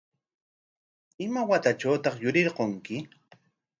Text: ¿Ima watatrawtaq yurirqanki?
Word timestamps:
¿Ima 1.25 1.41
watatrawtaq 1.49 2.15
yurirqanki? 2.23 2.95